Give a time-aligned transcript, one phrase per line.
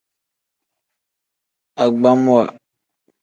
[1.83, 2.41] Agbamwa.